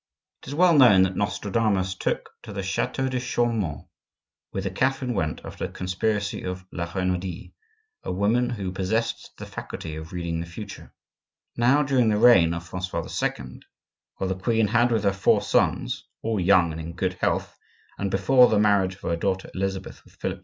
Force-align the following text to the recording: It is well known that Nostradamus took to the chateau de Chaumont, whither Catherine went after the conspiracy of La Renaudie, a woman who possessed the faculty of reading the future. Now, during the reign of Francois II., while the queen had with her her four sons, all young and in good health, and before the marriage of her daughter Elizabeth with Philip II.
It 0.41 0.47
is 0.47 0.55
well 0.55 0.73
known 0.75 1.03
that 1.03 1.15
Nostradamus 1.15 1.93
took 1.93 2.31
to 2.41 2.51
the 2.51 2.63
chateau 2.63 3.07
de 3.07 3.19
Chaumont, 3.19 3.85
whither 4.49 4.71
Catherine 4.71 5.13
went 5.13 5.41
after 5.45 5.67
the 5.67 5.73
conspiracy 5.73 6.41
of 6.41 6.65
La 6.71 6.87
Renaudie, 6.91 7.53
a 8.01 8.11
woman 8.11 8.49
who 8.49 8.71
possessed 8.71 9.29
the 9.37 9.45
faculty 9.45 9.95
of 9.95 10.11
reading 10.11 10.39
the 10.39 10.47
future. 10.47 10.91
Now, 11.55 11.83
during 11.83 12.09
the 12.09 12.17
reign 12.17 12.55
of 12.55 12.65
Francois 12.67 13.07
II., 13.21 13.61
while 14.15 14.27
the 14.27 14.33
queen 14.33 14.69
had 14.69 14.91
with 14.91 15.03
her 15.03 15.11
her 15.11 15.15
four 15.15 15.39
sons, 15.39 16.03
all 16.23 16.39
young 16.39 16.71
and 16.71 16.81
in 16.81 16.93
good 16.95 17.13
health, 17.21 17.55
and 17.99 18.09
before 18.09 18.47
the 18.49 18.57
marriage 18.57 18.95
of 18.95 19.01
her 19.01 19.15
daughter 19.15 19.51
Elizabeth 19.53 20.03
with 20.03 20.15
Philip 20.15 20.37
II. 20.39 20.39